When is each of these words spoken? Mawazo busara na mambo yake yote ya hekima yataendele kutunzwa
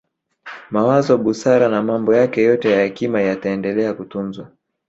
Mawazo 0.71 1.17
busara 1.17 1.69
na 1.69 1.83
mambo 1.83 2.13
yake 2.15 2.41
yote 2.43 2.71
ya 2.71 2.83
hekima 2.83 3.21
yataendele 3.21 3.93
kutunzwa 3.93 4.51